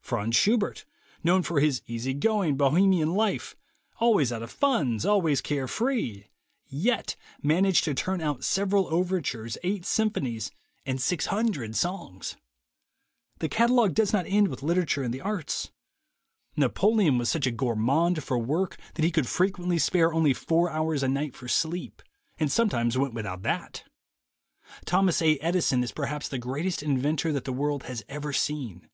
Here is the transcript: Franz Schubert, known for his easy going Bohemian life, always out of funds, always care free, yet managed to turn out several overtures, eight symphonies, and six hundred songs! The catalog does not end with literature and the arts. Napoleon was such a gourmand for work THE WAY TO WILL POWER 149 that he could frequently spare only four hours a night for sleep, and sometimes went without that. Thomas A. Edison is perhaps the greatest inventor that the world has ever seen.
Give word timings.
Franz 0.00 0.36
Schubert, 0.36 0.84
known 1.24 1.42
for 1.42 1.58
his 1.58 1.82
easy 1.88 2.14
going 2.14 2.56
Bohemian 2.56 3.12
life, 3.14 3.56
always 3.98 4.30
out 4.30 4.40
of 4.40 4.48
funds, 4.52 5.04
always 5.04 5.40
care 5.40 5.66
free, 5.66 6.28
yet 6.68 7.16
managed 7.42 7.82
to 7.82 7.92
turn 7.92 8.20
out 8.20 8.44
several 8.44 8.86
overtures, 8.94 9.58
eight 9.64 9.84
symphonies, 9.84 10.52
and 10.86 11.00
six 11.00 11.26
hundred 11.26 11.74
songs! 11.74 12.36
The 13.40 13.48
catalog 13.48 13.94
does 13.94 14.12
not 14.12 14.26
end 14.28 14.46
with 14.46 14.62
literature 14.62 15.02
and 15.02 15.12
the 15.12 15.22
arts. 15.22 15.72
Napoleon 16.56 17.18
was 17.18 17.28
such 17.28 17.48
a 17.48 17.50
gourmand 17.50 18.22
for 18.22 18.38
work 18.38 18.46
THE 18.46 18.46
WAY 18.46 18.46
TO 18.46 18.52
WILL 18.52 18.62
POWER 18.62 18.82
149 18.92 18.92
that 18.94 19.04
he 19.04 19.10
could 19.10 19.26
frequently 19.26 19.78
spare 19.80 20.14
only 20.14 20.32
four 20.32 20.70
hours 20.70 21.02
a 21.02 21.08
night 21.08 21.34
for 21.34 21.48
sleep, 21.48 22.00
and 22.38 22.52
sometimes 22.52 22.96
went 22.96 23.14
without 23.14 23.42
that. 23.42 23.82
Thomas 24.84 25.20
A. 25.20 25.36
Edison 25.38 25.82
is 25.82 25.90
perhaps 25.90 26.28
the 26.28 26.38
greatest 26.38 26.80
inventor 26.80 27.32
that 27.32 27.44
the 27.44 27.52
world 27.52 27.82
has 27.86 28.04
ever 28.08 28.32
seen. 28.32 28.88